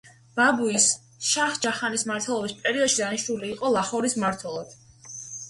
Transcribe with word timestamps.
ბაბუის, 0.37 0.87
შაჰ-ჯაჰანის 1.31 2.05
მმართველობის 2.07 2.57
პერიოდში 2.65 2.99
დანიშნული 3.03 3.53
იყო 3.53 3.73
ლაჰორის 3.77 4.19
მმართველად. 4.23 4.75